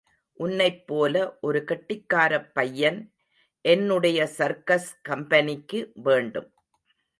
உன்னைப் 0.39 0.87
போல 0.87 1.15
ஒரு 1.41 1.59
கெட்டிக்காரப் 1.67 2.49
பையன் 2.53 2.99
என்னுடைய 3.65 4.27
சர்க்கஸ் 4.37 4.91
கம்பெனிக்கு 5.01 5.81
வேண்டும். 6.03 6.49